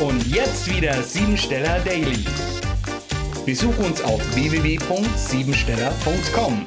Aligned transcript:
Und 0.00 0.26
jetzt 0.26 0.68
wieder 0.68 1.00
Siebensteller 1.02 1.78
Daily. 1.84 2.24
Besuch 3.46 3.78
uns 3.78 4.02
auf 4.02 4.20
www.siebensteller.com. 4.34 6.66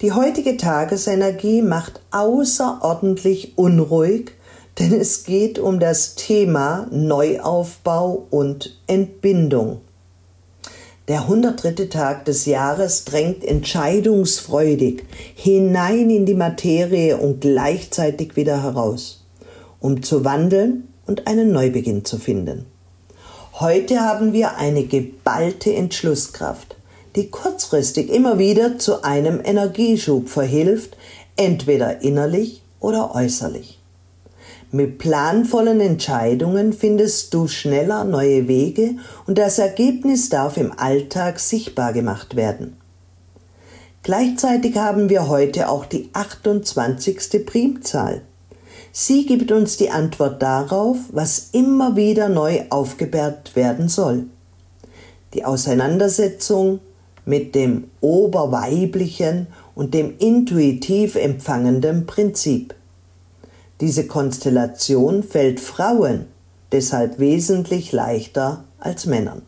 Die 0.00 0.12
heutige 0.12 0.56
Tagesenergie 0.56 1.60
macht 1.60 2.00
außerordentlich 2.10 3.58
unruhig, 3.58 4.30
denn 4.78 4.94
es 4.94 5.24
geht 5.24 5.58
um 5.58 5.80
das 5.80 6.14
Thema 6.14 6.86
Neuaufbau 6.90 8.26
und 8.30 8.80
Entbindung. 8.86 9.82
Der 11.08 11.22
103. 11.22 11.86
Tag 11.86 12.24
des 12.24 12.46
Jahres 12.46 13.04
drängt 13.04 13.44
entscheidungsfreudig 13.44 15.04
hinein 15.34 16.08
in 16.10 16.26
die 16.26 16.34
Materie 16.34 17.18
und 17.18 17.40
gleichzeitig 17.40 18.36
wieder 18.36 18.62
heraus, 18.62 19.24
um 19.80 20.02
zu 20.02 20.24
wandeln 20.24 20.88
und 21.06 21.26
einen 21.26 21.52
Neubeginn 21.52 22.04
zu 22.04 22.18
finden. 22.18 22.66
Heute 23.60 24.00
haben 24.00 24.32
wir 24.32 24.56
eine 24.56 24.84
geballte 24.84 25.74
Entschlusskraft 25.74 26.76
die 27.16 27.30
kurzfristig 27.30 28.10
immer 28.10 28.38
wieder 28.38 28.78
zu 28.78 29.02
einem 29.02 29.40
Energieschub 29.44 30.28
verhilft, 30.28 30.96
entweder 31.36 32.02
innerlich 32.02 32.62
oder 32.80 33.14
äußerlich. 33.14 33.78
Mit 34.74 34.98
planvollen 34.98 35.78
Entscheidungen 35.78 36.72
findest 36.72 37.32
du 37.32 37.46
schneller 37.46 38.02
neue 38.02 38.48
Wege 38.48 38.96
und 39.24 39.38
das 39.38 39.60
Ergebnis 39.60 40.30
darf 40.30 40.56
im 40.56 40.76
Alltag 40.76 41.38
sichtbar 41.38 41.92
gemacht 41.92 42.34
werden. 42.34 42.76
Gleichzeitig 44.02 44.76
haben 44.76 45.08
wir 45.08 45.28
heute 45.28 45.68
auch 45.68 45.84
die 45.84 46.10
28. 46.12 47.46
Primzahl. 47.46 48.22
Sie 48.90 49.26
gibt 49.26 49.52
uns 49.52 49.76
die 49.76 49.90
Antwort 49.90 50.42
darauf, 50.42 50.96
was 51.12 51.50
immer 51.52 51.94
wieder 51.94 52.28
neu 52.28 52.62
aufgebärt 52.70 53.54
werden 53.54 53.88
soll. 53.88 54.24
Die 55.34 55.44
Auseinandersetzung 55.44 56.80
mit 57.24 57.54
dem 57.54 57.84
oberweiblichen 58.00 59.46
und 59.76 59.94
dem 59.94 60.14
intuitiv 60.18 61.14
empfangenden 61.14 62.06
Prinzip. 62.06 62.74
Diese 63.80 64.06
Konstellation 64.06 65.22
fällt 65.22 65.60
Frauen 65.60 66.26
deshalb 66.72 67.18
wesentlich 67.18 67.92
leichter 67.92 68.64
als 68.78 69.06
Männern. 69.06 69.42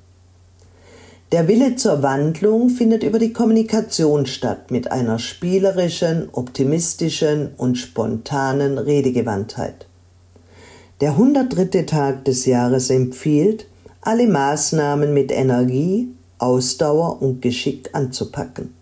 Der 1.33 1.48
Wille 1.48 1.74
zur 1.74 2.02
Wandlung 2.02 2.70
findet 2.70 3.02
über 3.02 3.18
die 3.18 3.33
Kommunikation 3.33 4.27
statt 4.27 4.70
mit 4.70 4.92
einer 4.92 5.18
spielerischen, 5.18 6.28
optimistischen 6.30 7.50
und 7.56 7.77
spontanen 7.77 8.78
Redegewandtheit. 8.78 9.86
Der 11.00 11.11
103. 11.11 11.83
Tag 11.83 12.24
des 12.24 12.46
Jahres 12.46 12.90
empfiehlt, 12.90 13.66
alle 14.00 14.28
Maßnahmen 14.28 15.12
mit 15.12 15.33
Energie, 15.33 16.08
Ausdauer 16.38 17.20
und 17.20 17.42
Geschick 17.42 17.90
anzupacken. 17.92 18.72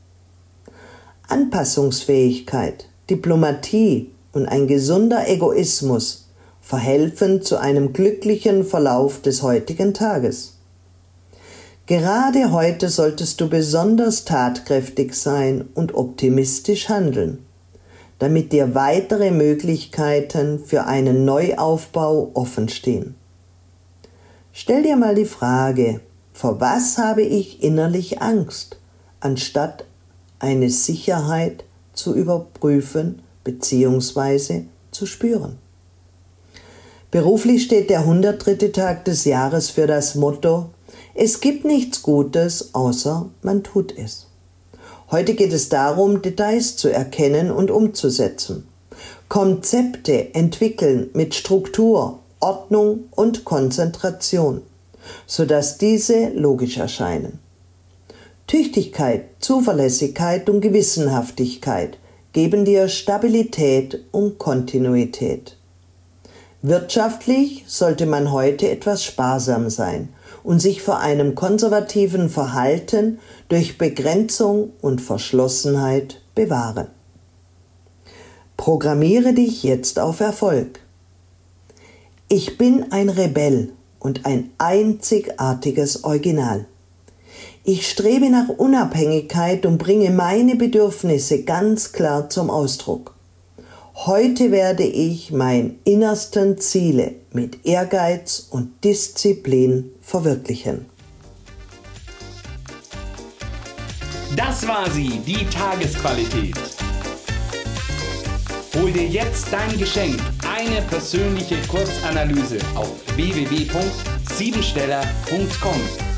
Anpassungsfähigkeit, 1.29 2.87
Diplomatie 3.09 4.11
und 4.35 4.47
ein 4.47 4.67
gesunder 4.67 5.29
Egoismus 5.29 6.29
verhelfen 6.61 7.43
zu 7.43 7.59
einem 7.59 7.93
glücklichen 7.93 8.65
Verlauf 8.65 9.21
des 9.21 9.43
heutigen 9.43 9.95
Tages. 9.95 10.55
Gerade 11.87 12.51
heute 12.51 12.89
solltest 12.89 13.41
du 13.41 13.49
besonders 13.49 14.25
tatkräftig 14.25 15.15
sein 15.15 15.69
und 15.75 15.95
optimistisch 15.95 16.89
handeln, 16.89 17.45
damit 18.19 18.53
dir 18.53 18.75
weitere 18.75 19.31
Möglichkeiten 19.31 20.59
für 20.59 20.87
einen 20.87 21.27
Neuaufbau 21.27 22.31
offenstehen. 22.33 23.15
Stell 24.53 24.83
dir 24.83 24.97
mal 24.97 25.15
die 25.15 25.27
Frage, 25.27 26.01
vor 26.33 26.61
was 26.61 26.97
habe 26.97 27.23
ich 27.23 27.63
innerlich 27.63 28.23
Angst, 28.23 28.79
anstatt 29.21 29.85
eine 30.39 30.71
Sicherheit 30.71 31.65
zu 31.93 32.15
überprüfen 32.15 33.21
bzw. 33.45 34.63
zu 34.91 35.07
spüren? 35.07 35.59
Beruflich 37.11 37.65
steht 37.65 37.91
der 37.91 38.01
103. 38.01 38.69
Tag 38.73 39.05
des 39.05 39.25
Jahres 39.25 39.71
für 39.71 39.87
das 39.87 40.17
Motto 40.17 40.71
Es 41.15 41.41
gibt 41.41 41.65
nichts 41.65 42.03
Gutes, 42.03 42.75
außer 42.75 43.31
man 43.43 43.63
tut 43.63 43.97
es. 43.97 44.27
Heute 45.11 45.35
geht 45.35 45.53
es 45.53 45.69
darum, 45.69 46.23
Details 46.23 46.77
zu 46.77 46.89
erkennen 46.89 47.51
und 47.51 47.71
umzusetzen. 47.71 48.67
Konzepte 49.29 50.35
entwickeln 50.35 51.11
mit 51.13 51.35
Struktur, 51.35 52.19
Ordnung 52.41 53.05
und 53.13 53.45
Konzentration 53.45 54.63
sodass 55.27 55.79
diese 55.79 56.29
logisch 56.31 56.79
erscheinen. 56.79 57.39
Tüchtigkeit, 58.47 59.25
Zuverlässigkeit 59.41 60.49
und 60.51 60.61
Gewissenhaftigkeit 60.61 61.99
geben 62.35 62.65
dir 62.67 62.89
Stabilität 62.89 64.05
und 64.11 64.39
Kontinuität. 64.39 65.57
Wirtschaftlich 66.61 67.65
sollte 67.67 68.07
man 68.07 68.33
heute 68.33 68.71
etwas 68.71 69.05
sparsam 69.05 69.71
sein 69.71 70.09
und 70.43 70.61
sich 70.61 70.83
vor 70.83 70.99
einem 70.99 71.35
konservativen 71.35 72.29
Verhalten 72.29 73.19
durch 73.49 73.79
Begrenzung 73.79 74.73
und 74.81 75.01
Verschlossenheit 75.01 76.23
bewahren. 76.35 76.89
Programmiere 78.57 79.33
dich 79.33 79.63
jetzt 79.63 79.99
auf 79.99 80.21
Erfolg. 80.21 80.81
Ich 82.29 82.59
bin 82.59 82.91
ein 82.91 83.11
Rebell 83.11 83.71
und 84.01 84.27
ein 84.27 84.51
einzigartiges 84.59 86.03
Original. 86.03 86.67
Ich 87.65 87.89
strebe 87.89 88.31
nach 88.31 88.49
Unabhängigkeit 88.49 89.67
und 89.67 89.79
bringe 89.79 90.11
meine 90.11 90.57
Bedürfnisse 90.57 91.45
ganz 91.45 91.93
klar 91.93 92.29
zum 92.29 92.51
Ausdruck. 92.51 93.15
Heute 93.95 94.51
werde 94.51 94.83
ich 94.83 95.31
mein 95.31 95.79
innersten 95.85 96.59
Ziele 96.59 97.15
mit 97.33 97.65
Ehrgeiz 97.65 98.49
und 98.51 98.83
Disziplin 98.83 99.93
verwirklichen. 100.01 100.87
Das 104.37 104.67
war 104.67 104.91
sie, 104.91 105.21
die 105.25 105.47
Tagesqualität. 105.47 106.57
Hol 108.75 108.91
dir 108.91 109.07
jetzt 109.07 109.53
dein 109.53 109.79
Geschenk, 109.79 110.21
eine 110.43 110.83
persönliche 110.83 111.59
Kurzanalyse 111.69 112.59
auf 112.75 112.91
www.siebensteller.com. 113.15 116.14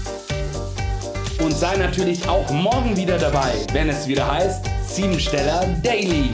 Und 1.39 1.53
sei 1.53 1.77
natürlich 1.77 2.27
auch 2.29 2.51
morgen 2.51 2.97
wieder 2.97 3.19
dabei, 3.19 3.53
wenn 3.73 3.89
es 3.89 4.07
wieder 4.07 4.31
heißt 4.31 4.65
Siebensteller 4.87 5.67
Daily. 5.83 6.31